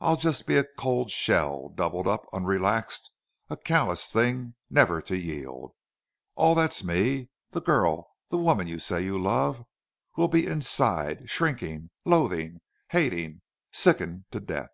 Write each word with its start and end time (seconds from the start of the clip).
I'll 0.00 0.16
just 0.16 0.48
be 0.48 0.56
a 0.56 0.64
cold 0.64 1.12
shell, 1.12 1.68
doubled 1.68 2.08
up, 2.08 2.24
unrelaxed, 2.32 3.08
a 3.48 3.56
callous 3.56 4.10
thing 4.10 4.54
never 4.68 5.00
to 5.02 5.16
yield.... 5.16 5.74
All 6.34 6.56
that's 6.56 6.82
ME, 6.82 7.28
the 7.50 7.60
girl, 7.62 8.10
the 8.30 8.36
woman 8.36 8.66
you 8.66 8.80
say 8.80 9.04
you 9.04 9.16
love 9.16 9.64
will 10.16 10.26
be 10.26 10.44
inside, 10.44 11.30
shrinking, 11.30 11.90
loathing, 12.04 12.58
hating, 12.88 13.42
sickened 13.70 14.24
to 14.32 14.40
death. 14.40 14.72